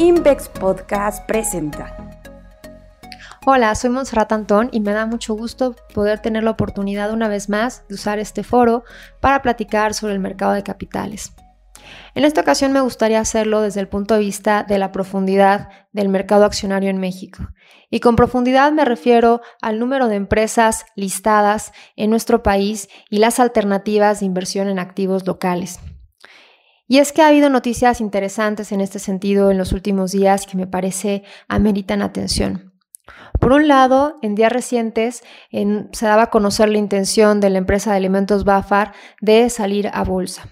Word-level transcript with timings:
Invex 0.00 0.48
Podcast 0.48 1.26
presenta. 1.26 1.94
Hola, 3.44 3.74
soy 3.74 3.90
Monserrat 3.90 4.32
Antón 4.32 4.70
y 4.72 4.80
me 4.80 4.94
da 4.94 5.04
mucho 5.04 5.34
gusto 5.34 5.76
poder 5.92 6.20
tener 6.20 6.42
la 6.42 6.52
oportunidad 6.52 7.12
una 7.12 7.28
vez 7.28 7.50
más 7.50 7.86
de 7.86 7.96
usar 7.96 8.18
este 8.18 8.42
foro 8.42 8.82
para 9.20 9.42
platicar 9.42 9.92
sobre 9.92 10.14
el 10.14 10.18
mercado 10.18 10.52
de 10.52 10.62
capitales. 10.62 11.34
En 12.14 12.24
esta 12.24 12.40
ocasión 12.40 12.72
me 12.72 12.80
gustaría 12.80 13.20
hacerlo 13.20 13.60
desde 13.60 13.80
el 13.80 13.88
punto 13.88 14.14
de 14.14 14.20
vista 14.20 14.64
de 14.66 14.78
la 14.78 14.90
profundidad 14.90 15.68
del 15.92 16.08
mercado 16.08 16.46
accionario 16.46 16.88
en 16.88 16.96
México. 16.96 17.48
Y 17.90 18.00
con 18.00 18.16
profundidad 18.16 18.72
me 18.72 18.86
refiero 18.86 19.42
al 19.60 19.78
número 19.78 20.08
de 20.08 20.16
empresas 20.16 20.86
listadas 20.96 21.74
en 21.96 22.08
nuestro 22.08 22.42
país 22.42 22.88
y 23.10 23.18
las 23.18 23.38
alternativas 23.38 24.20
de 24.20 24.26
inversión 24.26 24.68
en 24.70 24.78
activos 24.78 25.26
locales. 25.26 25.78
Y 26.90 26.98
es 26.98 27.12
que 27.12 27.22
ha 27.22 27.28
habido 27.28 27.50
noticias 27.50 28.00
interesantes 28.00 28.72
en 28.72 28.80
este 28.80 28.98
sentido 28.98 29.52
en 29.52 29.58
los 29.58 29.70
últimos 29.70 30.10
días 30.10 30.44
que 30.44 30.56
me 30.56 30.66
parece 30.66 31.22
ameritan 31.46 32.02
atención. 32.02 32.72
Por 33.38 33.52
un 33.52 33.68
lado, 33.68 34.18
en 34.22 34.34
días 34.34 34.52
recientes 34.52 35.22
se 35.52 36.06
daba 36.06 36.24
a 36.24 36.30
conocer 36.30 36.68
la 36.68 36.78
intención 36.78 37.38
de 37.38 37.50
la 37.50 37.58
empresa 37.58 37.92
de 37.92 37.98
alimentos 37.98 38.42
Bafar 38.42 38.92
de 39.20 39.48
salir 39.50 39.88
a 39.92 40.02
bolsa. 40.02 40.48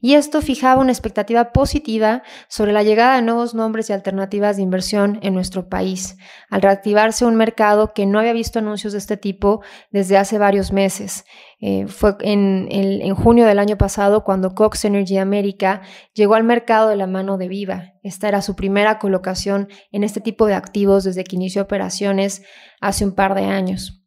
Y 0.00 0.14
esto 0.14 0.40
fijaba 0.40 0.80
una 0.80 0.92
expectativa 0.92 1.52
positiva 1.52 2.22
sobre 2.48 2.72
la 2.72 2.82
llegada 2.82 3.16
de 3.16 3.22
nuevos 3.22 3.54
nombres 3.54 3.90
y 3.90 3.92
alternativas 3.92 4.56
de 4.56 4.62
inversión 4.62 5.18
en 5.22 5.34
nuestro 5.34 5.68
país, 5.68 6.16
al 6.48 6.62
reactivarse 6.62 7.24
un 7.24 7.36
mercado 7.36 7.92
que 7.92 8.06
no 8.06 8.18
había 8.18 8.32
visto 8.32 8.58
anuncios 8.58 8.92
de 8.92 8.98
este 8.98 9.16
tipo 9.16 9.62
desde 9.90 10.16
hace 10.16 10.38
varios 10.38 10.72
meses. 10.72 11.24
Eh, 11.60 11.86
fue 11.86 12.16
en, 12.20 12.68
en, 12.70 13.14
junio 13.14 13.44
del 13.44 13.58
año 13.58 13.76
pasado 13.76 14.24
cuando 14.24 14.54
Cox 14.54 14.86
Energy 14.86 15.18
América 15.18 15.82
llegó 16.14 16.34
al 16.34 16.44
mercado 16.44 16.88
de 16.88 16.96
la 16.96 17.06
mano 17.06 17.36
de 17.36 17.48
Viva. 17.48 17.92
Esta 18.02 18.28
era 18.28 18.40
su 18.40 18.56
primera 18.56 18.98
colocación 18.98 19.68
en 19.92 20.02
este 20.02 20.20
tipo 20.20 20.46
de 20.46 20.54
activos 20.54 21.04
desde 21.04 21.24
que 21.24 21.36
inició 21.36 21.60
operaciones 21.62 22.42
hace 22.80 23.04
un 23.04 23.14
par 23.14 23.34
de 23.34 23.44
años. 23.44 23.99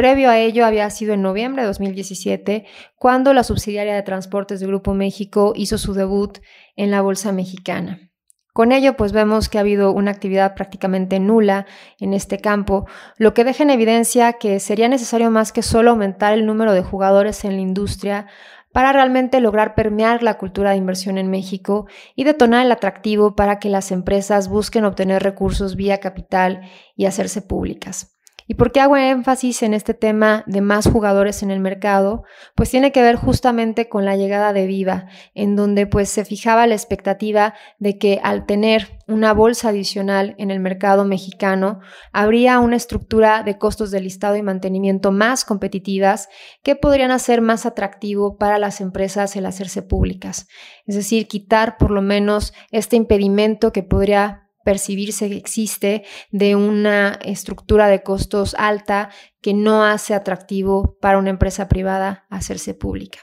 Previo 0.00 0.30
a 0.30 0.38
ello 0.38 0.64
había 0.64 0.88
sido 0.88 1.12
en 1.12 1.20
noviembre 1.20 1.60
de 1.60 1.68
2017 1.68 2.64
cuando 2.96 3.34
la 3.34 3.44
subsidiaria 3.44 3.94
de 3.94 4.02
transportes 4.02 4.58
de 4.58 4.66
Grupo 4.66 4.94
México 4.94 5.52
hizo 5.54 5.76
su 5.76 5.92
debut 5.92 6.38
en 6.74 6.90
la 6.90 7.02
Bolsa 7.02 7.32
Mexicana. 7.32 8.10
Con 8.54 8.72
ello, 8.72 8.96
pues 8.96 9.12
vemos 9.12 9.50
que 9.50 9.58
ha 9.58 9.60
habido 9.60 9.92
una 9.92 10.10
actividad 10.10 10.54
prácticamente 10.54 11.20
nula 11.20 11.66
en 11.98 12.14
este 12.14 12.38
campo, 12.38 12.86
lo 13.18 13.34
que 13.34 13.44
deja 13.44 13.62
en 13.62 13.68
evidencia 13.68 14.32
que 14.32 14.58
sería 14.58 14.88
necesario 14.88 15.30
más 15.30 15.52
que 15.52 15.60
solo 15.60 15.90
aumentar 15.90 16.32
el 16.32 16.46
número 16.46 16.72
de 16.72 16.80
jugadores 16.80 17.44
en 17.44 17.56
la 17.56 17.60
industria 17.60 18.26
para 18.72 18.94
realmente 18.94 19.38
lograr 19.42 19.74
permear 19.74 20.22
la 20.22 20.38
cultura 20.38 20.70
de 20.70 20.78
inversión 20.78 21.18
en 21.18 21.28
México 21.28 21.88
y 22.16 22.24
detonar 22.24 22.64
el 22.64 22.72
atractivo 22.72 23.36
para 23.36 23.58
que 23.58 23.68
las 23.68 23.92
empresas 23.92 24.48
busquen 24.48 24.86
obtener 24.86 25.22
recursos 25.22 25.76
vía 25.76 25.98
capital 25.98 26.62
y 26.96 27.04
hacerse 27.04 27.42
públicas. 27.42 28.16
¿Y 28.50 28.54
por 28.54 28.72
qué 28.72 28.80
hago 28.80 28.96
énfasis 28.96 29.62
en 29.62 29.74
este 29.74 29.94
tema 29.94 30.42
de 30.48 30.60
más 30.60 30.88
jugadores 30.88 31.44
en 31.44 31.52
el 31.52 31.60
mercado? 31.60 32.24
Pues 32.56 32.68
tiene 32.68 32.90
que 32.90 33.00
ver 33.00 33.14
justamente 33.14 33.88
con 33.88 34.04
la 34.04 34.16
llegada 34.16 34.52
de 34.52 34.66
Viva, 34.66 35.06
en 35.36 35.54
donde 35.54 35.86
pues 35.86 36.08
se 36.08 36.24
fijaba 36.24 36.66
la 36.66 36.74
expectativa 36.74 37.54
de 37.78 37.96
que 37.96 38.18
al 38.24 38.46
tener 38.46 38.98
una 39.06 39.32
bolsa 39.34 39.68
adicional 39.68 40.34
en 40.36 40.50
el 40.50 40.58
mercado 40.58 41.04
mexicano, 41.04 41.78
habría 42.12 42.58
una 42.58 42.74
estructura 42.74 43.44
de 43.44 43.56
costos 43.56 43.92
de 43.92 44.00
listado 44.00 44.34
y 44.34 44.42
mantenimiento 44.42 45.12
más 45.12 45.44
competitivas 45.44 46.28
que 46.64 46.74
podrían 46.74 47.12
hacer 47.12 47.42
más 47.42 47.66
atractivo 47.66 48.36
para 48.36 48.58
las 48.58 48.80
empresas 48.80 49.36
el 49.36 49.46
hacerse 49.46 49.82
públicas. 49.82 50.48
Es 50.86 50.96
decir, 50.96 51.28
quitar 51.28 51.76
por 51.76 51.92
lo 51.92 52.02
menos 52.02 52.52
este 52.72 52.96
impedimento 52.96 53.72
que 53.72 53.84
podría 53.84 54.49
percibirse 54.64 55.28
que 55.28 55.36
existe 55.36 56.04
de 56.30 56.56
una 56.56 57.18
estructura 57.22 57.88
de 57.88 58.02
costos 58.02 58.54
alta 58.58 59.10
que 59.40 59.54
no 59.54 59.84
hace 59.84 60.14
atractivo 60.14 60.98
para 61.00 61.18
una 61.18 61.30
empresa 61.30 61.68
privada 61.68 62.26
hacerse 62.30 62.74
pública. 62.74 63.20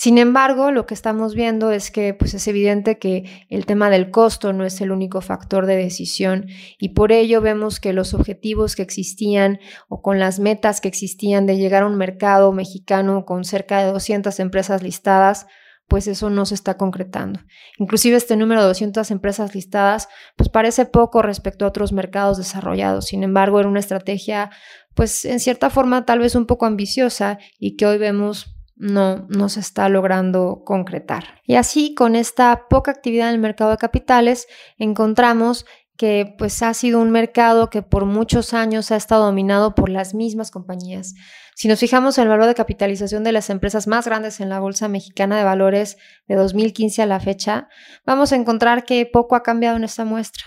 Sin 0.00 0.16
embargo, 0.16 0.70
lo 0.70 0.86
que 0.86 0.94
estamos 0.94 1.34
viendo 1.34 1.72
es 1.72 1.90
que 1.90 2.14
pues 2.14 2.32
es 2.32 2.46
evidente 2.46 3.00
que 3.00 3.24
el 3.50 3.66
tema 3.66 3.90
del 3.90 4.12
costo 4.12 4.52
no 4.52 4.64
es 4.64 4.80
el 4.80 4.92
único 4.92 5.20
factor 5.20 5.66
de 5.66 5.74
decisión 5.74 6.46
y 6.78 6.90
por 6.90 7.10
ello 7.10 7.40
vemos 7.40 7.80
que 7.80 7.92
los 7.92 8.14
objetivos 8.14 8.76
que 8.76 8.82
existían 8.82 9.58
o 9.88 10.00
con 10.00 10.20
las 10.20 10.38
metas 10.38 10.80
que 10.80 10.86
existían 10.86 11.46
de 11.46 11.56
llegar 11.56 11.82
a 11.82 11.88
un 11.88 11.96
mercado 11.96 12.52
mexicano 12.52 13.24
con 13.24 13.42
cerca 13.42 13.82
de 13.82 13.90
200 13.90 14.38
empresas 14.38 14.84
listadas 14.84 15.48
pues 15.88 16.06
eso 16.06 16.28
no 16.30 16.44
se 16.44 16.54
está 16.54 16.76
concretando. 16.76 17.40
Inclusive 17.78 18.16
este 18.16 18.36
número 18.36 18.60
de 18.60 18.68
200 18.68 19.10
empresas 19.10 19.54
listadas, 19.54 20.08
pues 20.36 20.50
parece 20.50 20.84
poco 20.84 21.22
respecto 21.22 21.64
a 21.64 21.68
otros 21.68 21.92
mercados 21.92 22.36
desarrollados. 22.36 23.06
Sin 23.06 23.22
embargo, 23.22 23.58
era 23.58 23.68
una 23.68 23.80
estrategia, 23.80 24.50
pues 24.94 25.24
en 25.24 25.40
cierta 25.40 25.70
forma 25.70 26.04
tal 26.04 26.18
vez 26.18 26.34
un 26.34 26.46
poco 26.46 26.66
ambiciosa 26.66 27.38
y 27.58 27.76
que 27.76 27.86
hoy 27.86 27.96
vemos 27.96 28.54
no, 28.76 29.26
no 29.28 29.48
se 29.48 29.60
está 29.60 29.88
logrando 29.88 30.62
concretar. 30.64 31.40
Y 31.44 31.56
así, 31.56 31.94
con 31.94 32.14
esta 32.14 32.66
poca 32.68 32.90
actividad 32.90 33.28
en 33.28 33.34
el 33.34 33.40
mercado 33.40 33.70
de 33.70 33.78
capitales, 33.78 34.46
encontramos 34.76 35.66
que 35.98 36.32
pues 36.38 36.62
ha 36.62 36.72
sido 36.72 37.00
un 37.00 37.10
mercado 37.10 37.68
que 37.68 37.82
por 37.82 38.06
muchos 38.06 38.54
años 38.54 38.92
ha 38.92 38.96
estado 38.96 39.26
dominado 39.26 39.74
por 39.74 39.90
las 39.90 40.14
mismas 40.14 40.52
compañías. 40.52 41.14
Si 41.56 41.66
nos 41.66 41.80
fijamos 41.80 42.16
en 42.16 42.22
el 42.22 42.28
valor 42.28 42.46
de 42.46 42.54
capitalización 42.54 43.24
de 43.24 43.32
las 43.32 43.50
empresas 43.50 43.88
más 43.88 44.06
grandes 44.06 44.38
en 44.38 44.48
la 44.48 44.60
Bolsa 44.60 44.86
Mexicana 44.86 45.36
de 45.36 45.42
Valores 45.42 45.96
de 46.28 46.36
2015 46.36 47.02
a 47.02 47.06
la 47.06 47.18
fecha, 47.18 47.68
vamos 48.06 48.32
a 48.32 48.36
encontrar 48.36 48.84
que 48.84 49.04
poco 49.06 49.34
ha 49.34 49.42
cambiado 49.42 49.76
en 49.76 49.82
esta 49.82 50.04
muestra. 50.04 50.44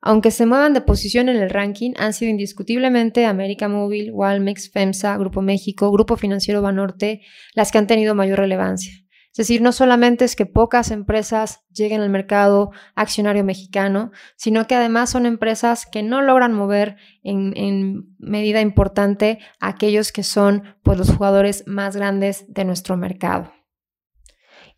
Aunque 0.00 0.30
se 0.30 0.46
muevan 0.46 0.72
de 0.72 0.80
posición 0.80 1.28
en 1.28 1.36
el 1.36 1.50
ranking, 1.50 1.92
han 1.98 2.14
sido 2.14 2.30
indiscutiblemente 2.30 3.26
América 3.26 3.68
Móvil, 3.68 4.10
Walmex, 4.10 4.70
FEMSA, 4.70 5.18
Grupo 5.18 5.42
México, 5.42 5.92
Grupo 5.92 6.16
Financiero 6.16 6.62
Banorte 6.62 7.20
las 7.54 7.70
que 7.70 7.78
han 7.78 7.86
tenido 7.86 8.14
mayor 8.14 8.38
relevancia. 8.38 9.03
Es 9.34 9.48
decir, 9.48 9.62
no 9.62 9.72
solamente 9.72 10.24
es 10.24 10.36
que 10.36 10.46
pocas 10.46 10.92
empresas 10.92 11.64
lleguen 11.74 12.00
al 12.00 12.08
mercado 12.08 12.70
accionario 12.94 13.42
mexicano, 13.42 14.12
sino 14.36 14.68
que 14.68 14.76
además 14.76 15.10
son 15.10 15.26
empresas 15.26 15.86
que 15.86 16.04
no 16.04 16.22
logran 16.22 16.52
mover 16.52 16.98
en, 17.24 18.14
medida 18.18 18.60
importante 18.60 19.40
a 19.58 19.70
aquellos 19.70 20.12
que 20.12 20.22
son 20.22 20.76
pues, 20.84 20.98
los 20.98 21.10
jugadores 21.10 21.64
más 21.66 21.96
grandes 21.96 22.44
de 22.46 22.64
nuestro 22.64 22.96
mercado. 22.96 23.52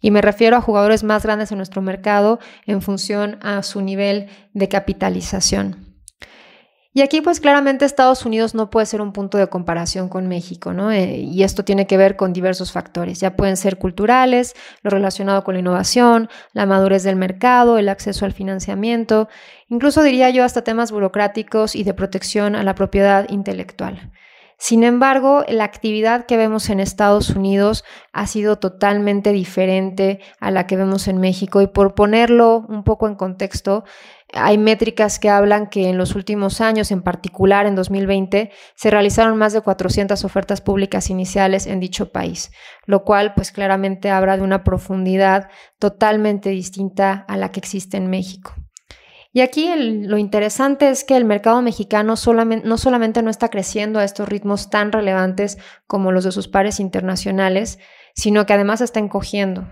Y 0.00 0.10
me 0.10 0.22
refiero 0.22 0.56
a 0.56 0.62
jugadores 0.62 1.04
más 1.04 1.22
grandes 1.22 1.50
de 1.50 1.56
nuestro 1.56 1.82
mercado 1.82 2.38
en 2.64 2.80
función 2.80 3.38
a 3.42 3.62
su 3.62 3.82
nivel 3.82 4.30
de 4.54 4.68
capitalización. 4.70 5.85
Y 6.96 7.02
aquí 7.02 7.20
pues 7.20 7.40
claramente 7.40 7.84
Estados 7.84 8.24
Unidos 8.24 8.54
no 8.54 8.70
puede 8.70 8.86
ser 8.86 9.02
un 9.02 9.12
punto 9.12 9.36
de 9.36 9.48
comparación 9.48 10.08
con 10.08 10.28
México, 10.28 10.72
¿no? 10.72 10.90
Eh, 10.90 11.18
y 11.18 11.42
esto 11.42 11.62
tiene 11.62 11.86
que 11.86 11.98
ver 11.98 12.16
con 12.16 12.32
diversos 12.32 12.72
factores. 12.72 13.20
Ya 13.20 13.36
pueden 13.36 13.58
ser 13.58 13.76
culturales, 13.76 14.54
lo 14.80 14.88
relacionado 14.88 15.44
con 15.44 15.52
la 15.52 15.60
innovación, 15.60 16.30
la 16.54 16.64
madurez 16.64 17.02
del 17.02 17.16
mercado, 17.16 17.76
el 17.76 17.90
acceso 17.90 18.24
al 18.24 18.32
financiamiento, 18.32 19.28
incluso 19.68 20.02
diría 20.02 20.30
yo 20.30 20.42
hasta 20.42 20.64
temas 20.64 20.90
burocráticos 20.90 21.76
y 21.76 21.84
de 21.84 21.92
protección 21.92 22.56
a 22.56 22.62
la 22.62 22.74
propiedad 22.74 23.28
intelectual. 23.28 24.10
Sin 24.58 24.84
embargo, 24.84 25.44
la 25.48 25.64
actividad 25.64 26.24
que 26.24 26.38
vemos 26.38 26.70
en 26.70 26.80
Estados 26.80 27.28
Unidos 27.28 27.84
ha 28.14 28.26
sido 28.26 28.56
totalmente 28.56 29.32
diferente 29.32 30.20
a 30.40 30.50
la 30.50 30.66
que 30.66 30.76
vemos 30.76 31.08
en 31.08 31.18
México 31.18 31.60
y 31.60 31.66
por 31.66 31.94
ponerlo 31.94 32.64
un 32.66 32.82
poco 32.82 33.06
en 33.06 33.16
contexto, 33.16 33.84
hay 34.32 34.58
métricas 34.58 35.18
que 35.18 35.30
hablan 35.30 35.68
que 35.68 35.88
en 35.88 35.98
los 35.98 36.14
últimos 36.14 36.60
años, 36.60 36.90
en 36.90 37.02
particular 37.02 37.66
en 37.66 37.76
2020, 37.76 38.50
se 38.74 38.90
realizaron 38.90 39.36
más 39.38 39.52
de 39.52 39.60
400 39.60 40.24
ofertas 40.24 40.60
públicas 40.60 41.10
iniciales 41.10 41.66
en 41.66 41.80
dicho 41.80 42.10
país, 42.10 42.50
lo 42.86 43.04
cual 43.04 43.34
pues 43.34 43.52
claramente 43.52 44.10
habla 44.10 44.36
de 44.36 44.42
una 44.42 44.64
profundidad 44.64 45.48
totalmente 45.78 46.50
distinta 46.50 47.24
a 47.28 47.36
la 47.36 47.52
que 47.52 47.60
existe 47.60 47.96
en 47.96 48.08
México. 48.08 48.54
Y 49.32 49.42
aquí 49.42 49.68
lo 49.76 50.16
interesante 50.16 50.88
es 50.88 51.04
que 51.04 51.14
el 51.14 51.26
mercado 51.26 51.60
mexicano 51.60 52.14
no 52.64 52.78
solamente 52.78 53.22
no 53.22 53.30
está 53.30 53.50
creciendo 53.50 53.98
a 53.98 54.04
estos 54.04 54.26
ritmos 54.26 54.70
tan 54.70 54.92
relevantes 54.92 55.58
como 55.86 56.10
los 56.10 56.24
de 56.24 56.32
sus 56.32 56.48
pares 56.48 56.80
internacionales, 56.80 57.78
sino 58.14 58.46
que 58.46 58.54
además 58.54 58.80
está 58.80 58.98
encogiendo. 58.98 59.68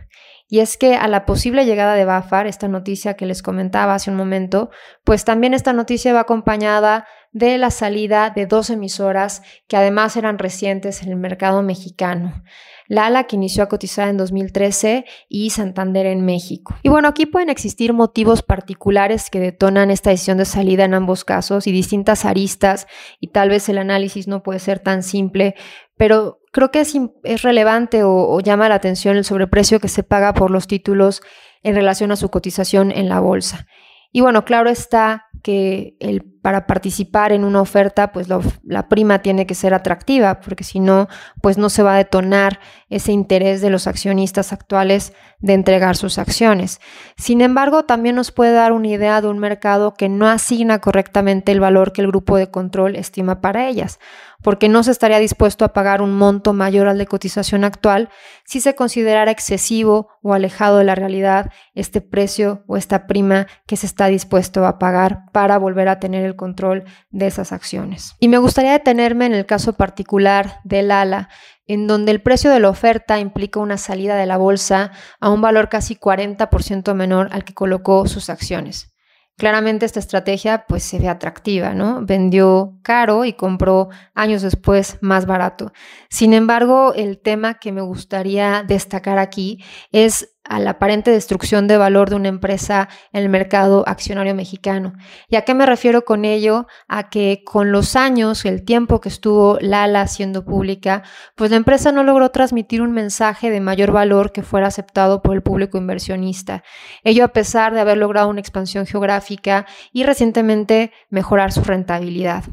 Y 0.48 0.60
es 0.60 0.76
que 0.76 0.94
a 0.94 1.08
la 1.08 1.24
posible 1.24 1.64
llegada 1.64 1.94
de 1.94 2.04
Bafar, 2.04 2.46
esta 2.46 2.68
noticia 2.68 3.14
que 3.14 3.26
les 3.26 3.42
comentaba 3.42 3.94
hace 3.94 4.10
un 4.10 4.16
momento, 4.16 4.70
pues 5.02 5.24
también 5.24 5.54
esta 5.54 5.72
noticia 5.72 6.12
va 6.12 6.20
acompañada 6.20 7.06
de 7.32 7.58
la 7.58 7.70
salida 7.70 8.30
de 8.30 8.46
dos 8.46 8.70
emisoras 8.70 9.42
que 9.66 9.76
además 9.76 10.16
eran 10.16 10.38
recientes 10.38 11.02
en 11.02 11.08
el 11.08 11.16
mercado 11.16 11.62
mexicano. 11.62 12.44
Lala, 12.86 13.24
que 13.24 13.36
inició 13.36 13.62
a 13.62 13.68
cotizar 13.68 14.08
en 14.08 14.16
2013, 14.16 15.04
y 15.28 15.50
Santander 15.50 16.06
en 16.06 16.24
México. 16.24 16.76
Y 16.82 16.90
bueno, 16.90 17.08
aquí 17.08 17.26
pueden 17.26 17.48
existir 17.48 17.92
motivos 17.92 18.42
particulares 18.42 19.30
que 19.30 19.40
detonan 19.40 19.90
esta 19.90 20.10
decisión 20.10 20.38
de 20.38 20.44
salida 20.44 20.84
en 20.84 20.94
ambos 20.94 21.24
casos 21.24 21.66
y 21.66 21.72
distintas 21.72 22.24
aristas, 22.24 22.86
y 23.20 23.28
tal 23.28 23.48
vez 23.48 23.68
el 23.68 23.78
análisis 23.78 24.28
no 24.28 24.42
puede 24.42 24.58
ser 24.58 24.80
tan 24.80 25.02
simple, 25.02 25.54
pero 25.96 26.40
creo 26.54 26.70
que 26.70 26.80
es, 26.80 27.42
relevante 27.42 28.04
o, 28.04 28.38
llama 28.38 28.68
la 28.68 28.76
atención 28.76 29.16
el 29.16 29.24
sobreprecio 29.24 29.80
que 29.80 29.88
se 29.88 30.04
paga 30.04 30.32
por 30.34 30.52
los 30.52 30.68
títulos 30.68 31.20
en 31.64 31.74
relación 31.74 32.12
a 32.12 32.16
su 32.16 32.30
cotización 32.30 32.92
en 32.92 33.08
la 33.08 33.18
bolsa. 33.18 33.66
Y 34.12 34.20
bueno, 34.20 34.44
claro 34.44 34.70
está 34.70 35.26
que 35.42 35.96
para 36.42 36.68
participar 36.68 37.32
en 37.32 37.44
una 37.44 37.60
oferta, 37.60 38.12
pues 38.12 38.28
la 38.28 38.88
prima 38.88 39.18
tiene 39.18 39.46
que 39.46 39.56
ser 39.56 39.74
atractiva, 39.74 40.40
porque 40.40 40.62
si 40.62 40.78
no, 40.78 41.08
pues 41.42 41.58
no 41.58 41.68
se 41.68 41.82
va 41.82 41.94
a 41.94 41.98
detonar 41.98 42.60
ese 42.94 43.10
interés 43.10 43.60
de 43.60 43.70
los 43.70 43.88
accionistas 43.88 44.52
actuales 44.52 45.12
de 45.40 45.52
entregar 45.52 45.96
sus 45.96 46.18
acciones. 46.18 46.80
Sin 47.16 47.40
embargo, 47.40 47.84
también 47.84 48.14
nos 48.14 48.30
puede 48.30 48.52
dar 48.52 48.72
una 48.72 48.86
idea 48.86 49.20
de 49.20 49.26
un 49.26 49.40
mercado 49.40 49.94
que 49.94 50.08
no 50.08 50.28
asigna 50.28 50.80
correctamente 50.80 51.50
el 51.50 51.58
valor 51.58 51.92
que 51.92 52.02
el 52.02 52.06
grupo 52.06 52.36
de 52.36 52.52
control 52.52 52.94
estima 52.94 53.40
para 53.40 53.68
ellas, 53.68 53.98
porque 54.44 54.68
no 54.68 54.84
se 54.84 54.92
estaría 54.92 55.18
dispuesto 55.18 55.64
a 55.64 55.72
pagar 55.72 56.02
un 56.02 56.14
monto 56.14 56.52
mayor 56.52 56.86
al 56.86 56.98
de 56.98 57.06
cotización 57.06 57.64
actual 57.64 58.10
si 58.44 58.60
se 58.60 58.76
considerara 58.76 59.32
excesivo 59.32 60.08
o 60.22 60.32
alejado 60.32 60.78
de 60.78 60.84
la 60.84 60.94
realidad 60.94 61.50
este 61.74 62.00
precio 62.00 62.62
o 62.68 62.76
esta 62.76 63.08
prima 63.08 63.48
que 63.66 63.76
se 63.76 63.86
está 63.86 64.06
dispuesto 64.06 64.66
a 64.66 64.78
pagar 64.78 65.24
para 65.32 65.58
volver 65.58 65.88
a 65.88 65.98
tener 65.98 66.24
el 66.24 66.36
control 66.36 66.84
de 67.10 67.26
esas 67.26 67.52
acciones. 67.52 68.14
Y 68.20 68.28
me 68.28 68.38
gustaría 68.38 68.72
detenerme 68.72 69.26
en 69.26 69.34
el 69.34 69.46
caso 69.46 69.72
particular 69.72 70.60
del 70.62 70.90
ALA, 70.90 71.28
en 71.66 71.86
donde 71.86 72.12
el 72.12 72.22
precio 72.22 72.50
de 72.50 72.60
la 72.60 72.68
oferta 72.68 73.18
implica 73.18 73.60
una 73.60 73.78
salida 73.78 74.16
de 74.16 74.26
la 74.26 74.36
bolsa 74.36 74.92
a 75.20 75.30
un 75.30 75.40
valor 75.40 75.68
casi 75.68 75.96
40% 75.96 76.94
menor 76.94 77.28
al 77.32 77.44
que 77.44 77.54
colocó 77.54 78.06
sus 78.06 78.30
acciones. 78.30 78.94
Claramente 79.36 79.84
esta 79.84 79.98
estrategia 79.98 80.64
pues 80.68 80.84
se 80.84 81.00
ve 81.00 81.08
atractiva, 81.08 81.74
¿no? 81.74 82.04
Vendió 82.04 82.78
caro 82.82 83.24
y 83.24 83.32
compró 83.32 83.88
años 84.14 84.42
después 84.42 84.98
más 85.00 85.26
barato. 85.26 85.72
Sin 86.08 86.32
embargo, 86.32 86.94
el 86.94 87.18
tema 87.18 87.54
que 87.54 87.72
me 87.72 87.80
gustaría 87.80 88.62
destacar 88.62 89.18
aquí 89.18 89.64
es 89.90 90.33
a 90.44 90.60
la 90.60 90.70
aparente 90.70 91.10
destrucción 91.10 91.66
de 91.66 91.76
valor 91.76 92.10
de 92.10 92.16
una 92.16 92.28
empresa 92.28 92.88
en 93.12 93.22
el 93.22 93.28
mercado 93.28 93.84
accionario 93.86 94.34
mexicano. 94.34 94.92
¿Y 95.28 95.36
a 95.36 95.42
qué 95.42 95.54
me 95.54 95.66
refiero 95.66 96.04
con 96.04 96.24
ello? 96.24 96.66
A 96.86 97.08
que 97.08 97.42
con 97.44 97.72
los 97.72 97.96
años, 97.96 98.44
el 98.44 98.64
tiempo 98.64 99.00
que 99.00 99.08
estuvo 99.08 99.58
Lala 99.60 100.06
siendo 100.06 100.44
pública, 100.44 101.02
pues 101.34 101.50
la 101.50 101.56
empresa 101.56 101.92
no 101.92 102.04
logró 102.04 102.30
transmitir 102.30 102.82
un 102.82 102.92
mensaje 102.92 103.50
de 103.50 103.60
mayor 103.60 103.92
valor 103.92 104.32
que 104.32 104.42
fuera 104.42 104.66
aceptado 104.66 105.22
por 105.22 105.34
el 105.34 105.42
público 105.42 105.78
inversionista. 105.78 106.62
Ello 107.02 107.24
a 107.24 107.28
pesar 107.28 107.72
de 107.72 107.80
haber 107.80 107.96
logrado 107.96 108.28
una 108.28 108.40
expansión 108.40 108.86
geográfica 108.86 109.66
y 109.92 110.04
recientemente 110.04 110.92
mejorar 111.10 111.52
su 111.52 111.62
rentabilidad. 111.62 112.44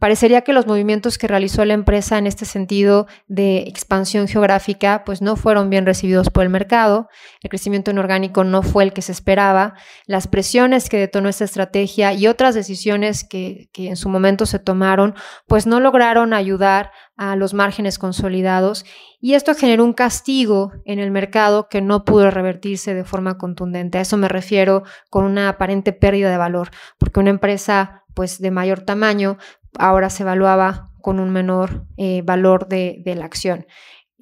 Parecería 0.00 0.40
que 0.40 0.54
los 0.54 0.66
movimientos 0.66 1.18
que 1.18 1.28
realizó 1.28 1.62
la 1.66 1.74
empresa 1.74 2.16
en 2.16 2.26
este 2.26 2.46
sentido 2.46 3.06
de 3.28 3.58
expansión 3.68 4.28
geográfica 4.28 5.04
pues 5.04 5.20
no 5.20 5.36
fueron 5.36 5.68
bien 5.68 5.84
recibidos 5.84 6.30
por 6.30 6.42
el 6.42 6.48
mercado, 6.48 7.10
el 7.42 7.50
crecimiento 7.50 7.90
inorgánico 7.90 8.42
no 8.42 8.62
fue 8.62 8.84
el 8.84 8.94
que 8.94 9.02
se 9.02 9.12
esperaba, 9.12 9.74
las 10.06 10.26
presiones 10.26 10.88
que 10.88 10.96
detonó 10.96 11.28
esta 11.28 11.44
estrategia 11.44 12.14
y 12.14 12.28
otras 12.28 12.54
decisiones 12.54 13.24
que, 13.24 13.68
en 13.74 13.96
su 13.96 14.08
momento 14.08 14.46
se 14.46 14.58
tomaron 14.58 15.14
pues 15.46 15.66
no 15.66 15.80
lograron 15.80 16.32
ayudar 16.32 16.92
a 17.18 17.36
los 17.36 17.52
márgenes 17.52 17.98
consolidados 17.98 18.86
y 19.20 19.34
esto 19.34 19.54
generó 19.54 19.84
un 19.84 19.92
castigo 19.92 20.72
en 20.86 20.98
el 20.98 21.10
mercado 21.10 21.68
que 21.68 21.82
no 21.82 22.06
pudo 22.06 22.30
revertirse 22.30 22.94
de 22.94 23.04
forma 23.04 23.36
contundente. 23.36 23.98
A 23.98 24.00
eso 24.00 24.16
me 24.16 24.28
refiero 24.28 24.82
con 25.10 25.24
una 25.24 25.50
aparente 25.50 25.92
pérdida 25.92 26.30
de 26.30 26.38
valor, 26.38 26.70
porque 26.96 27.20
una 27.20 27.28
empresa 27.28 28.04
pues 28.14 28.40
de 28.40 28.50
mayor 28.50 28.80
tamaño 28.80 29.38
ahora 29.78 30.10
se 30.10 30.22
evaluaba 30.22 30.90
con 31.00 31.20
un 31.20 31.30
menor 31.30 31.86
eh, 31.96 32.22
valor 32.22 32.68
de, 32.68 33.02
de 33.04 33.14
la 33.14 33.24
acción 33.24 33.66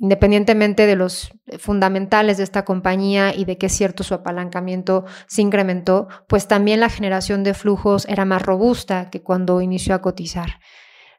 independientemente 0.01 0.87
de 0.87 0.97
los 0.97 1.31
fundamentales 1.59 2.37
de 2.37 2.45
esta 2.45 2.65
compañía 2.65 3.35
y 3.35 3.45
de 3.45 3.59
que 3.59 3.67
es 3.67 3.73
cierto 3.73 4.05
su 4.05 4.15
apalancamiento 4.15 5.05
se 5.27 5.43
incrementó, 5.43 6.09
pues 6.29 6.47
también 6.47 6.81
la 6.81 6.89
generación 6.89 7.43
de 7.43 7.55
flujos 7.55 8.07
era 8.09 8.25
más 8.25 8.43
robusta 8.43 9.11
que 9.11 9.23
cuando 9.23 9.61
inició 9.61 9.95
a 9.95 10.03
cotizar. 10.03 10.61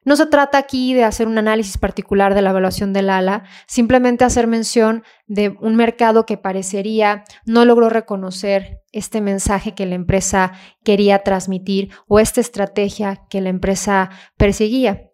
No 0.06 0.16
se 0.16 0.26
trata 0.26 0.58
aquí 0.58 0.94
de 0.94 1.04
hacer 1.04 1.28
un 1.28 1.38
análisis 1.38 1.78
particular 1.78 2.34
de 2.34 2.42
la 2.42 2.52
evaluación 2.52 2.94
del 2.94 3.10
ALA, 3.10 3.44
simplemente 3.68 4.24
hacer 4.24 4.48
mención 4.48 5.04
de 5.28 5.56
un 5.60 5.76
mercado 5.76 6.26
que 6.26 6.38
parecería 6.38 7.26
no 7.46 7.66
logró 7.66 7.90
reconocer 7.90 8.82
este 8.92 9.22
mensaje 9.22 9.76
que 9.76 9.86
la 9.86 9.96
empresa 9.96 10.54
quería 10.84 11.20
transmitir 11.20 11.90
o 12.08 12.20
esta 12.20 12.42
estrategia 12.42 13.26
que 13.30 13.42
la 13.42 13.50
empresa 13.50 14.10
perseguía. 14.38 15.09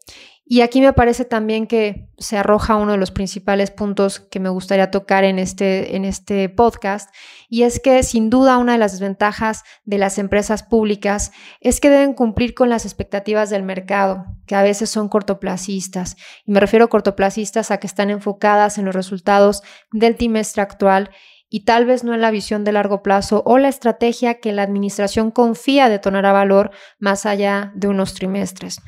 Y 0.48 0.62
aquí 0.62 0.80
me 0.80 0.94
parece 0.94 1.26
también 1.26 1.66
que 1.66 2.08
se 2.20 2.38
arroja 2.38 2.76
uno 2.76 2.92
de 2.92 3.00
los 3.00 3.10
principales 3.10 3.72
puntos 3.72 4.20
que 4.20 4.40
me 4.40 4.50
gustaría 4.50 4.92
tocar 4.92 5.24
en 5.24 5.40
este, 5.40 5.96
en 5.96 6.06
este 6.06 6.50
podcast, 6.50 7.10
y 7.50 7.64
es 7.64 7.80
que 7.80 8.04
sin 8.04 8.30
duda 8.30 8.60
una 8.60 8.74
de 8.74 8.78
las 8.78 8.92
desventajas 8.92 9.64
de 9.86 9.98
las 9.98 10.20
empresas 10.20 10.62
públicas 10.62 11.32
es 11.62 11.82
que 11.82 11.90
deben 11.90 12.14
cumplir 12.14 12.54
con 12.54 12.70
las 12.70 12.86
expectativas 12.86 13.50
del 13.50 13.64
mercado, 13.64 14.26
que 14.46 14.54
a 14.54 14.62
veces 14.62 14.92
son 14.92 15.10
cortoplacistas. 15.10 16.16
Y 16.46 16.52
me 16.52 16.60
refiero 16.60 16.86
a 16.86 16.90
cortoplacistas 16.90 17.72
a 17.72 17.80
que 17.80 17.88
están 17.88 18.12
enfocadas 18.12 18.78
en 18.78 18.86
los 18.86 18.94
resultados 18.94 19.64
del 19.92 20.16
trimestre 20.16 20.62
actual 20.62 21.10
y 21.50 21.66
tal 21.66 21.86
vez 21.86 22.04
no 22.04 22.14
en 22.14 22.22
la 22.22 22.30
visión 22.32 22.64
de 22.64 22.72
largo 22.72 23.02
plazo 23.02 23.42
o 23.48 23.58
la 23.58 23.70
estrategia 23.70 24.40
que 24.40 24.52
la 24.52 24.62
administración 24.62 25.32
confía 25.32 25.90
detonará 25.90 26.32
valor 26.34 26.70
más 27.00 27.26
allá 27.26 27.72
de 27.76 27.88
unos 27.88 28.14
trimestres. 28.14 28.80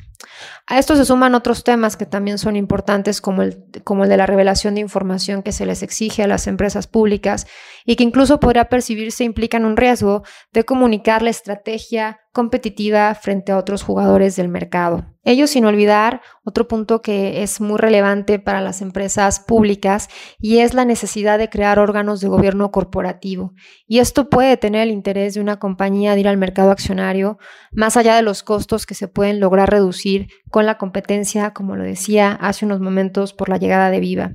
A 0.66 0.78
esto 0.78 0.96
se 0.96 1.04
suman 1.04 1.34
otros 1.34 1.64
temas 1.64 1.96
que 1.96 2.04
también 2.04 2.38
son 2.38 2.56
importantes 2.56 3.20
como 3.20 3.42
el, 3.42 3.64
de 3.72 4.16
la 4.16 4.26
revelación 4.26 4.74
de 4.74 4.80
información 4.80 5.42
que 5.42 5.52
se 5.52 5.64
les 5.64 5.82
exige 5.82 6.22
a 6.22 6.26
las 6.26 6.46
empresas 6.46 6.86
públicas 6.86 7.46
y 7.84 7.96
que 7.96 8.04
incluso 8.04 8.40
podría 8.40 8.68
percibirse 8.68 9.24
implican 9.24 9.64
un 9.64 9.76
riesgo 9.76 10.24
de 10.52 10.64
comunicar 10.64 11.22
la 11.22 11.30
estrategia 11.30 12.20
competitiva 12.38 13.12
frente 13.16 13.50
a 13.50 13.58
otros 13.58 13.82
jugadores 13.82 14.36
del 14.36 14.48
mercado. 14.48 15.04
Ello 15.24 15.48
sin 15.48 15.64
olvidar 15.64 16.22
otro 16.44 16.68
punto 16.68 17.02
que 17.02 17.42
es 17.42 17.60
muy 17.60 17.78
relevante 17.78 18.38
para 18.38 18.60
las 18.60 18.80
empresas 18.80 19.40
públicas 19.40 20.08
y 20.38 20.58
es 20.58 20.72
la 20.72 20.84
necesidad 20.84 21.36
de 21.40 21.50
crear 21.50 21.80
órganos 21.80 22.20
de 22.20 22.28
gobierno 22.28 22.70
corporativo. 22.70 23.54
Y 23.88 23.98
esto 23.98 24.30
puede 24.30 24.56
tener 24.56 24.82
el 24.82 24.92
interés 24.92 25.34
de 25.34 25.40
una 25.40 25.58
compañía 25.58 26.14
de 26.14 26.20
ir 26.20 26.28
al 26.28 26.36
mercado 26.36 26.70
accionario 26.70 27.38
más 27.72 27.96
allá 27.96 28.14
de 28.14 28.22
los 28.22 28.44
costos 28.44 28.86
que 28.86 28.94
se 28.94 29.08
pueden 29.08 29.40
lograr 29.40 29.68
reducir 29.68 30.28
con 30.48 30.64
la 30.64 30.78
competencia, 30.78 31.52
como 31.52 31.74
lo 31.74 31.82
decía 31.82 32.30
hace 32.40 32.64
unos 32.64 32.78
momentos, 32.78 33.32
por 33.32 33.48
la 33.48 33.56
llegada 33.56 33.90
de 33.90 33.98
Viva. 33.98 34.34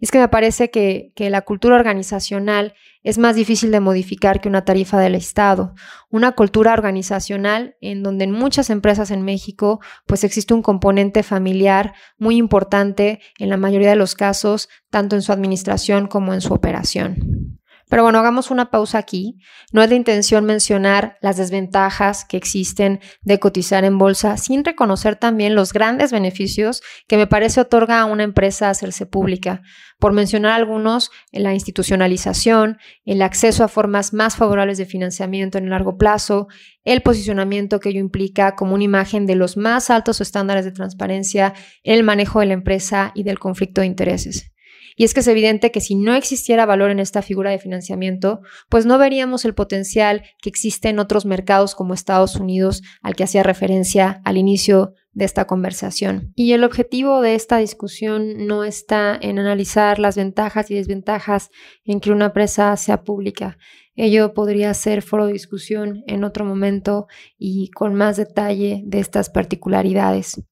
Es 0.00 0.10
que 0.10 0.18
me 0.18 0.28
parece 0.28 0.70
que, 0.70 1.12
que 1.14 1.30
la 1.30 1.42
cultura 1.42 1.76
organizacional 1.76 2.74
es 3.02 3.18
más 3.18 3.36
difícil 3.36 3.70
de 3.70 3.80
modificar 3.80 4.40
que 4.40 4.48
una 4.48 4.64
tarifa 4.64 4.98
del 4.98 5.14
Estado. 5.14 5.74
Una 6.10 6.32
cultura 6.32 6.72
organizacional 6.72 7.76
en 7.80 8.02
donde 8.02 8.24
en 8.24 8.32
muchas 8.32 8.68
empresas 8.68 9.10
en 9.10 9.22
México 9.22 9.80
pues 10.06 10.24
existe 10.24 10.54
un 10.54 10.62
componente 10.62 11.22
familiar 11.22 11.94
muy 12.18 12.36
importante 12.36 13.20
en 13.38 13.48
la 13.48 13.56
mayoría 13.56 13.90
de 13.90 13.96
los 13.96 14.14
casos, 14.14 14.68
tanto 14.90 15.16
en 15.16 15.22
su 15.22 15.32
administración 15.32 16.08
como 16.08 16.34
en 16.34 16.40
su 16.40 16.52
operación. 16.52 17.60
Pero 17.88 18.02
bueno, 18.02 18.18
hagamos 18.18 18.50
una 18.50 18.70
pausa 18.70 18.98
aquí. 18.98 19.38
No 19.72 19.80
es 19.80 19.90
de 19.90 19.96
intención 19.96 20.44
mencionar 20.44 21.18
las 21.20 21.36
desventajas 21.36 22.24
que 22.24 22.36
existen 22.36 23.00
de 23.22 23.38
cotizar 23.38 23.84
en 23.84 23.96
bolsa 23.96 24.36
sin 24.38 24.64
reconocer 24.64 25.14
también 25.14 25.54
los 25.54 25.72
grandes 25.72 26.10
beneficios 26.10 26.82
que 27.06 27.16
me 27.16 27.28
parece 27.28 27.60
otorga 27.60 28.00
a 28.00 28.06
una 28.06 28.24
empresa 28.24 28.70
hacerse 28.70 29.06
pública. 29.06 29.62
Por 30.00 30.12
mencionar 30.12 30.52
algunos, 30.52 31.10
la 31.30 31.54
institucionalización, 31.54 32.78
el 33.04 33.22
acceso 33.22 33.62
a 33.62 33.68
formas 33.68 34.12
más 34.12 34.34
favorables 34.34 34.78
de 34.78 34.84
financiamiento 34.84 35.56
en 35.56 35.64
el 35.64 35.70
largo 35.70 35.96
plazo, 35.96 36.48
el 36.84 37.02
posicionamiento 37.02 37.78
que 37.78 37.90
ello 37.90 38.00
implica 38.00 38.56
como 38.56 38.74
una 38.74 38.84
imagen 38.84 39.26
de 39.26 39.36
los 39.36 39.56
más 39.56 39.90
altos 39.90 40.20
estándares 40.20 40.64
de 40.64 40.72
transparencia 40.72 41.54
en 41.84 41.94
el 41.94 42.02
manejo 42.02 42.40
de 42.40 42.46
la 42.46 42.54
empresa 42.54 43.12
y 43.14 43.22
del 43.22 43.38
conflicto 43.38 43.80
de 43.80 43.86
intereses. 43.86 44.55
Y 44.96 45.04
es 45.04 45.12
que 45.12 45.20
es 45.20 45.28
evidente 45.28 45.70
que 45.70 45.80
si 45.80 45.94
no 45.94 46.14
existiera 46.14 46.64
valor 46.64 46.90
en 46.90 46.98
esta 46.98 47.20
figura 47.20 47.50
de 47.50 47.58
financiamiento, 47.58 48.40
pues 48.70 48.86
no 48.86 48.98
veríamos 48.98 49.44
el 49.44 49.54
potencial 49.54 50.22
que 50.40 50.48
existe 50.48 50.88
en 50.88 50.98
otros 50.98 51.26
mercados 51.26 51.74
como 51.74 51.94
Estados 51.94 52.36
Unidos, 52.36 52.82
al 53.02 53.14
que 53.14 53.24
hacía 53.24 53.42
referencia 53.42 54.22
al 54.24 54.38
inicio 54.38 54.94
de 55.12 55.26
esta 55.26 55.46
conversación. 55.46 56.32
Y 56.34 56.52
el 56.52 56.64
objetivo 56.64 57.20
de 57.20 57.34
esta 57.34 57.58
discusión 57.58 58.46
no 58.46 58.64
está 58.64 59.18
en 59.20 59.38
analizar 59.38 59.98
las 59.98 60.16
ventajas 60.16 60.70
y 60.70 60.74
desventajas 60.74 61.50
en 61.84 62.00
que 62.00 62.10
una 62.10 62.26
empresa 62.26 62.74
sea 62.76 63.02
pública. 63.02 63.58
Ello 63.94 64.34
podría 64.34 64.72
ser 64.74 65.02
foro 65.02 65.26
de 65.26 65.32
discusión 65.32 66.02
en 66.06 66.24
otro 66.24 66.44
momento 66.44 67.06
y 67.38 67.70
con 67.70 67.94
más 67.94 68.16
detalle 68.16 68.82
de 68.84 68.98
estas 68.98 69.30
particularidades. 69.30 70.42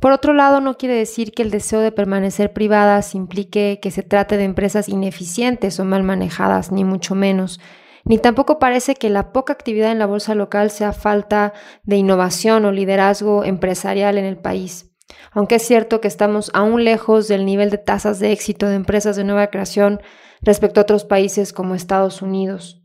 Por 0.00 0.12
otro 0.12 0.32
lado, 0.32 0.60
no 0.60 0.76
quiere 0.76 0.94
decir 0.94 1.32
que 1.32 1.42
el 1.42 1.50
deseo 1.50 1.80
de 1.80 1.92
permanecer 1.92 2.52
privadas 2.52 3.14
implique 3.14 3.78
que 3.82 3.90
se 3.90 4.02
trate 4.02 4.36
de 4.36 4.44
empresas 4.44 4.88
ineficientes 4.88 5.78
o 5.78 5.84
mal 5.84 6.02
manejadas, 6.02 6.72
ni 6.72 6.84
mucho 6.84 7.14
menos. 7.14 7.60
Ni 8.04 8.18
tampoco 8.18 8.58
parece 8.58 8.94
que 8.94 9.08
la 9.08 9.32
poca 9.32 9.52
actividad 9.52 9.90
en 9.90 9.98
la 9.98 10.06
bolsa 10.06 10.34
local 10.34 10.70
sea 10.70 10.92
falta 10.92 11.54
de 11.84 11.96
innovación 11.96 12.64
o 12.64 12.72
liderazgo 12.72 13.44
empresarial 13.44 14.18
en 14.18 14.26
el 14.26 14.36
país. 14.36 14.90
Aunque 15.32 15.56
es 15.56 15.62
cierto 15.62 16.00
que 16.00 16.08
estamos 16.08 16.50
aún 16.54 16.84
lejos 16.84 17.28
del 17.28 17.46
nivel 17.46 17.70
de 17.70 17.78
tasas 17.78 18.18
de 18.18 18.32
éxito 18.32 18.66
de 18.66 18.74
empresas 18.74 19.16
de 19.16 19.24
nueva 19.24 19.48
creación 19.48 20.00
respecto 20.42 20.80
a 20.80 20.82
otros 20.82 21.04
países 21.04 21.52
como 21.52 21.74
Estados 21.74 22.20
Unidos. 22.20 22.83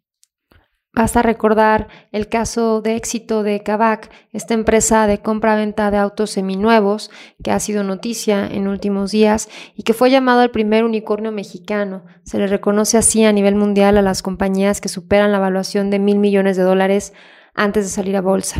Basta 0.91 1.21
recordar 1.21 1.87
el 2.11 2.27
caso 2.29 2.81
de 2.81 2.95
éxito 2.95 3.43
de 3.43 3.61
Kavak, 3.61 4.11
esta 4.33 4.55
empresa 4.55 5.05
de 5.05 5.19
compra-venta 5.19 5.91
de 5.91 5.97
autos 5.97 6.31
seminuevos 6.31 7.11
que 7.43 7.51
ha 7.51 7.59
sido 7.59 7.83
noticia 7.83 8.47
en 8.47 8.67
últimos 8.67 9.11
días 9.11 9.49
y 9.75 9.83
que 9.83 9.93
fue 9.93 10.09
llamado 10.09 10.41
el 10.41 10.49
primer 10.49 10.83
unicornio 10.83 11.31
mexicano. 11.31 12.05
Se 12.23 12.39
le 12.39 12.47
reconoce 12.47 12.97
así 12.97 13.23
a 13.23 13.31
nivel 13.31 13.55
mundial 13.55 13.97
a 13.97 14.01
las 14.01 14.23
compañías 14.23 14.81
que 14.81 14.89
superan 14.89 15.31
la 15.31 15.37
evaluación 15.37 15.91
de 15.91 15.99
mil 15.99 16.17
millones 16.17 16.57
de 16.57 16.63
dólares 16.63 17.13
antes 17.53 17.85
de 17.85 17.91
salir 17.91 18.17
a 18.17 18.21
bolsa. 18.21 18.59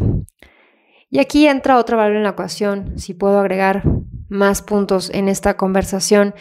Y 1.09 1.19
aquí 1.19 1.47
entra 1.47 1.77
otra 1.77 1.97
valor 1.97 2.17
en 2.17 2.23
la 2.23 2.29
ecuación, 2.29 2.99
si 2.99 3.13
puedo 3.13 3.39
agregar 3.39 3.83
más 4.27 4.61
puntos 4.61 5.09
en 5.09 5.27
esta 5.27 5.57
conversación, 5.57 6.35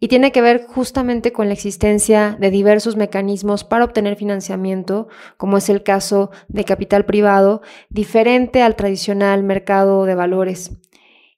y 0.00 0.08
tiene 0.08 0.32
que 0.32 0.40
ver 0.40 0.66
justamente 0.66 1.32
con 1.32 1.48
la 1.48 1.52
existencia 1.52 2.36
de 2.40 2.50
diversos 2.50 2.96
mecanismos 2.96 3.64
para 3.64 3.84
obtener 3.84 4.16
financiamiento, 4.16 5.08
como 5.36 5.58
es 5.58 5.68
el 5.68 5.82
caso 5.82 6.30
de 6.48 6.64
capital 6.64 7.04
privado, 7.04 7.62
diferente 7.90 8.62
al 8.62 8.76
tradicional 8.76 9.42
mercado 9.42 10.04
de 10.04 10.14
valores. 10.14 10.72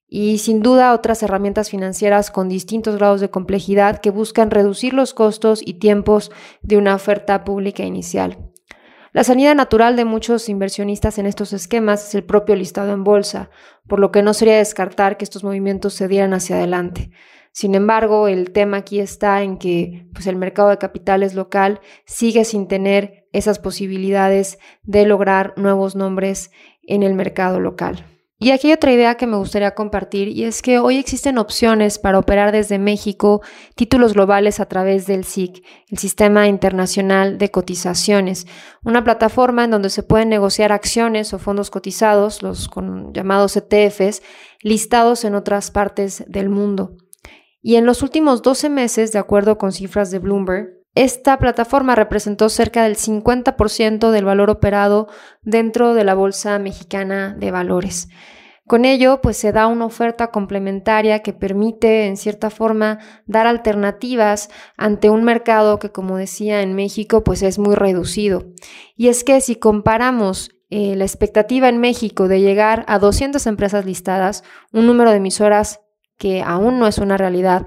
Y 0.08 0.38
sin 0.38 0.62
duda 0.62 0.94
otras 0.94 1.22
herramientas 1.24 1.70
financieras 1.70 2.30
con 2.30 2.48
distintos 2.48 2.96
grados 2.96 3.20
de 3.20 3.30
complejidad 3.30 3.98
que 3.98 4.10
buscan 4.10 4.52
reducir 4.52 4.94
los 4.94 5.12
costos 5.12 5.60
y 5.64 5.74
tiempos 5.74 6.30
de 6.62 6.76
una 6.76 6.94
oferta 6.94 7.42
pública 7.44 7.82
inicial. 7.82 8.52
La 9.16 9.24
salida 9.24 9.54
natural 9.54 9.96
de 9.96 10.04
muchos 10.04 10.46
inversionistas 10.50 11.16
en 11.16 11.24
estos 11.24 11.54
esquemas 11.54 12.06
es 12.06 12.14
el 12.14 12.22
propio 12.22 12.54
listado 12.54 12.92
en 12.92 13.02
bolsa, 13.02 13.48
por 13.88 13.98
lo 13.98 14.12
que 14.12 14.20
no 14.20 14.34
sería 14.34 14.58
descartar 14.58 15.16
que 15.16 15.24
estos 15.24 15.42
movimientos 15.42 15.94
se 15.94 16.06
dieran 16.06 16.34
hacia 16.34 16.56
adelante. 16.56 17.10
Sin 17.50 17.74
embargo, 17.74 18.28
el 18.28 18.52
tema 18.52 18.76
aquí 18.76 19.00
está 19.00 19.42
en 19.42 19.56
que 19.56 20.06
pues, 20.12 20.26
el 20.26 20.36
mercado 20.36 20.68
de 20.68 20.76
capitales 20.76 21.32
local 21.32 21.80
sigue 22.04 22.44
sin 22.44 22.68
tener 22.68 23.26
esas 23.32 23.58
posibilidades 23.58 24.58
de 24.82 25.06
lograr 25.06 25.54
nuevos 25.56 25.96
nombres 25.96 26.50
en 26.82 27.02
el 27.02 27.14
mercado 27.14 27.58
local. 27.58 28.04
Y 28.38 28.50
aquí 28.50 28.66
hay 28.66 28.74
otra 28.74 28.92
idea 28.92 29.14
que 29.14 29.26
me 29.26 29.38
gustaría 29.38 29.74
compartir 29.74 30.28
y 30.28 30.44
es 30.44 30.60
que 30.60 30.78
hoy 30.78 30.98
existen 30.98 31.38
opciones 31.38 31.98
para 31.98 32.18
operar 32.18 32.52
desde 32.52 32.78
México 32.78 33.40
títulos 33.76 34.12
globales 34.12 34.60
a 34.60 34.66
través 34.66 35.06
del 35.06 35.24
SIC, 35.24 35.64
el 35.88 35.96
Sistema 35.96 36.46
Internacional 36.46 37.38
de 37.38 37.50
Cotizaciones, 37.50 38.46
una 38.84 39.02
plataforma 39.02 39.64
en 39.64 39.70
donde 39.70 39.88
se 39.88 40.02
pueden 40.02 40.28
negociar 40.28 40.70
acciones 40.70 41.32
o 41.32 41.38
fondos 41.38 41.70
cotizados, 41.70 42.42
los 42.42 42.68
llamados 43.14 43.56
ETFs, 43.56 44.20
listados 44.60 45.24
en 45.24 45.34
otras 45.34 45.70
partes 45.70 46.22
del 46.28 46.50
mundo. 46.50 46.94
Y 47.62 47.76
en 47.76 47.86
los 47.86 48.02
últimos 48.02 48.42
12 48.42 48.68
meses, 48.68 49.12
de 49.12 49.18
acuerdo 49.18 49.56
con 49.56 49.72
cifras 49.72 50.10
de 50.10 50.18
Bloomberg, 50.18 50.75
esta 50.96 51.38
plataforma 51.38 51.94
representó 51.94 52.48
cerca 52.48 52.84
del 52.84 52.96
50% 52.96 54.10
del 54.10 54.24
valor 54.24 54.50
operado 54.50 55.08
dentro 55.42 55.92
de 55.94 56.04
la 56.04 56.14
Bolsa 56.14 56.58
Mexicana 56.58 57.36
de 57.38 57.50
Valores. 57.50 58.08
Con 58.66 58.84
ello, 58.84 59.20
pues 59.20 59.36
se 59.36 59.52
da 59.52 59.68
una 59.68 59.84
oferta 59.84 60.32
complementaria 60.32 61.20
que 61.20 61.32
permite, 61.32 62.06
en 62.06 62.16
cierta 62.16 62.50
forma, 62.50 62.98
dar 63.26 63.46
alternativas 63.46 64.48
ante 64.76 65.08
un 65.10 65.22
mercado 65.22 65.78
que, 65.78 65.92
como 65.92 66.16
decía 66.16 66.62
en 66.62 66.74
México, 66.74 67.22
pues 67.22 67.42
es 67.42 67.58
muy 67.60 67.76
reducido. 67.76 68.46
Y 68.96 69.08
es 69.08 69.22
que 69.22 69.40
si 69.40 69.54
comparamos 69.54 70.50
eh, 70.70 70.96
la 70.96 71.04
expectativa 71.04 71.68
en 71.68 71.78
México 71.78 72.26
de 72.26 72.40
llegar 72.40 72.84
a 72.88 72.98
200 72.98 73.46
empresas 73.46 73.84
listadas, 73.84 74.42
un 74.72 74.86
número 74.86 75.10
de 75.10 75.18
emisoras 75.18 75.80
que 76.18 76.42
aún 76.42 76.78
no 76.78 76.86
es 76.86 76.98
una 76.98 77.18
realidad, 77.18 77.66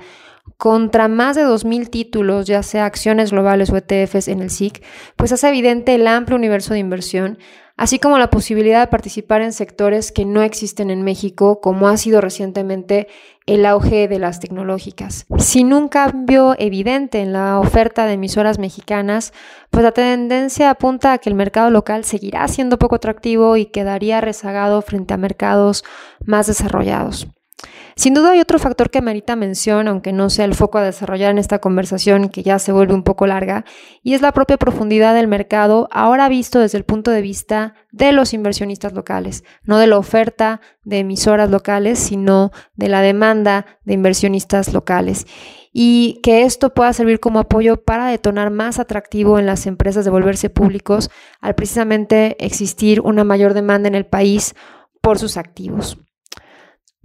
contra 0.57 1.07
más 1.07 1.35
de 1.35 1.45
2.000 1.45 1.89
títulos, 1.89 2.45
ya 2.47 2.63
sea 2.63 2.85
acciones 2.85 3.31
globales 3.31 3.69
o 3.69 3.77
ETFs 3.77 4.27
en 4.27 4.41
el 4.41 4.49
SIC, 4.49 4.83
pues 5.15 5.31
hace 5.31 5.49
evidente 5.49 5.95
el 5.95 6.07
amplio 6.07 6.37
universo 6.37 6.73
de 6.73 6.79
inversión, 6.79 7.37
así 7.77 7.97
como 7.97 8.17
la 8.17 8.29
posibilidad 8.29 8.81
de 8.81 8.87
participar 8.87 9.41
en 9.41 9.53
sectores 9.53 10.11
que 10.11 10.25
no 10.25 10.41
existen 10.41 10.89
en 10.89 11.01
México, 11.01 11.61
como 11.61 11.87
ha 11.87 11.95
sido 11.95 12.19
recientemente 12.19 13.07
el 13.45 13.65
auge 13.65 14.07
de 14.07 14.19
las 14.19 14.39
tecnológicas. 14.39 15.25
Sin 15.37 15.73
un 15.73 15.87
cambio 15.87 16.55
evidente 16.59 17.21
en 17.21 17.31
la 17.31 17.57
oferta 17.57 18.05
de 18.05 18.13
emisoras 18.13 18.59
mexicanas, 18.59 19.33
pues 19.69 19.83
la 19.83 19.93
tendencia 19.93 20.69
apunta 20.69 21.13
a 21.13 21.17
que 21.19 21.29
el 21.29 21.35
mercado 21.35 21.69
local 21.69 22.03
seguirá 22.03 22.47
siendo 22.49 22.77
poco 22.77 22.95
atractivo 22.95 23.55
y 23.55 23.67
quedaría 23.67 24.19
rezagado 24.19 24.81
frente 24.81 25.13
a 25.13 25.17
mercados 25.17 25.85
más 26.25 26.47
desarrollados. 26.47 27.27
Sin 27.99 28.13
duda 28.13 28.31
hay 28.31 28.39
otro 28.39 28.59
factor 28.59 28.91
que 28.91 29.01
merita 29.01 29.35
mención, 29.35 29.89
aunque 29.89 30.13
no 30.13 30.29
sea 30.29 30.45
el 30.45 30.55
foco 30.55 30.77
a 30.77 30.83
desarrollar 30.83 31.31
en 31.31 31.37
esta 31.37 31.59
conversación 31.59 32.29
que 32.29 32.43
ya 32.43 32.57
se 32.57 32.71
vuelve 32.71 32.93
un 32.93 33.03
poco 33.03 33.27
larga, 33.27 33.65
y 34.03 34.13
es 34.13 34.21
la 34.21 34.31
propia 34.31 34.55
profundidad 34.55 35.13
del 35.13 35.27
mercado, 35.27 35.89
ahora 35.91 36.29
visto 36.29 36.59
desde 36.59 36.77
el 36.77 36.85
punto 36.85 37.11
de 37.11 37.21
vista 37.21 37.73
de 37.91 38.13
los 38.13 38.33
inversionistas 38.33 38.93
locales, 38.93 39.43
no 39.63 39.79
de 39.79 39.87
la 39.87 39.97
oferta 39.97 40.61
de 40.85 40.99
emisoras 40.99 41.49
locales, 41.49 41.99
sino 41.99 42.53
de 42.73 42.87
la 42.87 43.01
demanda 43.01 43.65
de 43.83 43.95
inversionistas 43.95 44.71
locales 44.71 45.27
y 45.73 46.21
que 46.23 46.43
esto 46.43 46.73
pueda 46.73 46.93
servir 46.93 47.19
como 47.19 47.39
apoyo 47.39 47.83
para 47.83 48.07
detonar 48.07 48.49
más 48.49 48.79
atractivo 48.79 49.39
en 49.39 49.45
las 49.45 49.67
empresas 49.67 50.05
de 50.05 50.11
volverse 50.11 50.49
públicos 50.49 51.11
al 51.41 51.53
precisamente 51.53 52.37
existir 52.45 53.01
una 53.01 53.25
mayor 53.25 53.53
demanda 53.53 53.89
en 53.89 53.95
el 53.95 54.05
país 54.05 54.55
por 55.01 55.19
sus 55.19 55.35
activos. 55.35 55.97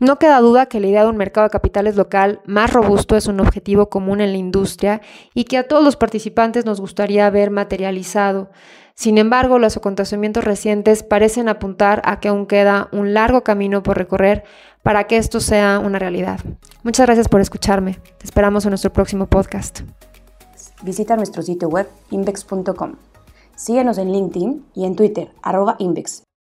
No 0.01 0.19
queda 0.19 0.41
duda 0.41 0.67
que 0.67 0.81
la 0.81 0.89
idea 0.89 1.05
de 1.05 1.11
un 1.11 1.17
mercado 1.17 1.47
de 1.47 1.53
capitales 1.53 1.95
local 1.95 2.41
más 2.47 2.73
robusto 2.73 3.17
es 3.17 3.29
un 3.29 3.39
objetivo 3.39 3.89
común 3.89 4.21
en 4.21 4.33
la 4.33 4.39
industria 4.39 5.01
y 5.35 5.45
que 5.45 5.57
a 5.57 5.69
todos 5.69 5.85
los 5.85 5.97
participantes 5.97 6.65
nos 6.65 6.81
gustaría 6.81 7.31
ver 7.31 7.53
materializado. 7.53 8.51
Sin 8.97 9.19
embargo, 9.19 9.61
los 9.61 9.77
acontecimientos 9.77 10.45
recientes 10.45 11.05
parecen 11.05 11.49
apuntar 11.49 12.03
a 12.05 12.19
que 12.19 12.27
aún 12.27 12.47
queda 12.47 12.89
un 12.91 13.15
largo 13.15 13.45
camino 13.45 13.85
por 13.85 13.97
recorrer 13.97 14.43
para 14.83 15.05
que 15.05 15.17
esto 15.17 15.39
sea 15.39 15.79
una 15.79 16.01
realidad. 16.01 16.41
Muchas 16.83 17.07
gracias 17.07 17.29
por 17.29 17.41
escucharme. 17.41 18.01
Te 18.19 18.25
esperamos 18.25 18.65
en 18.65 18.71
nuestro 18.71 18.93
próximo 18.93 19.27
podcast. 19.27 19.83
Visita 20.83 21.15
nuestro 21.15 21.43
sitio 21.43 21.69
web 21.69 21.89
invex.com. 22.11 22.97
Síguenos 23.55 23.99
en 23.99 24.11
LinkedIn 24.11 24.67
y 24.75 24.87
en 24.87 24.97
Twitter, 24.97 25.31
arroba 25.41 25.77
invex. 25.79 26.25